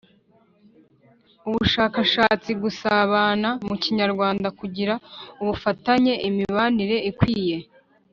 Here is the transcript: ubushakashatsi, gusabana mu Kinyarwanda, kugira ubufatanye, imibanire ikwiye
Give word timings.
ubushakashatsi, 1.47 2.51
gusabana 2.63 3.49
mu 3.67 3.75
Kinyarwanda, 3.83 4.47
kugira 4.59 4.93
ubufatanye, 5.41 6.13
imibanire 6.27 6.97
ikwiye 7.09 7.57